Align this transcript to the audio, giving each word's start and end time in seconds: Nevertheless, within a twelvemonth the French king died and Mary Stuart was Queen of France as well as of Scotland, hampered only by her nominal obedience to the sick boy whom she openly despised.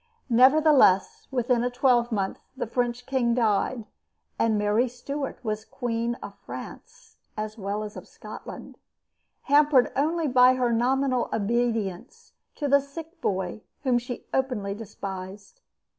Nevertheless, 0.31 1.27
within 1.29 1.63
a 1.63 1.69
twelvemonth 1.69 2.39
the 2.57 2.65
French 2.65 3.05
king 3.05 3.35
died 3.35 3.85
and 4.39 4.57
Mary 4.57 4.87
Stuart 4.87 5.37
was 5.45 5.63
Queen 5.63 6.15
of 6.23 6.33
France 6.43 7.17
as 7.37 7.55
well 7.55 7.83
as 7.83 7.95
of 7.95 8.07
Scotland, 8.07 8.79
hampered 9.43 9.91
only 9.95 10.27
by 10.27 10.55
her 10.55 10.73
nominal 10.73 11.29
obedience 11.31 12.33
to 12.55 12.67
the 12.67 12.79
sick 12.81 13.21
boy 13.21 13.61
whom 13.83 13.99
she 13.99 14.25
openly 14.33 14.73
despised. 14.73 15.61